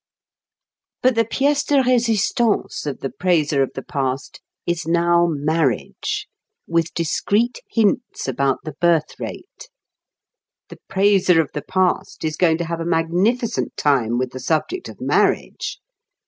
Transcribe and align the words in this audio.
But 1.03 1.13
the 1.13 1.25
pièce 1.25 1.63
de 1.67 1.83
résistance 1.83 2.87
of 2.87 3.01
the 3.01 3.11
praiser 3.11 3.61
of 3.61 3.73
the 3.75 3.83
past 3.83 4.41
is 4.65 4.87
now 4.87 5.27
marriage, 5.27 6.27
with 6.65 6.95
discreet 6.95 7.59
hints 7.69 8.27
about 8.27 8.63
the 8.63 8.73
birth 8.81 9.13
rate. 9.19 9.69
The 10.69 10.79
praiser 10.89 11.39
of 11.39 11.51
the 11.53 11.61
past 11.61 12.25
is 12.25 12.35
going 12.35 12.57
to 12.57 12.65
have 12.65 12.79
a 12.79 12.83
magnificent 12.83 13.77
time 13.77 14.17
with 14.17 14.31
the 14.31 14.39
subject 14.39 14.89
of 14.89 14.99
marriage. 14.99 15.79